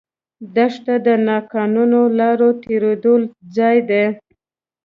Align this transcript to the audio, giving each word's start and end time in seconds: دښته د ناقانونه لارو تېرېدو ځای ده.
دښته 0.55 0.93
د 1.07 1.07
ناقانونه 1.27 1.99
لارو 2.19 2.49
تېرېدو 2.63 3.13
ځای 3.55 3.77
ده. 3.89 4.03